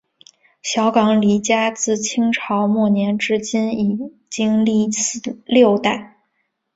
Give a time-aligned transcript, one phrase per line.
[0.63, 3.99] 小港李家自清朝末年至今已
[4.31, 4.89] 经历
[5.45, 6.17] 六代。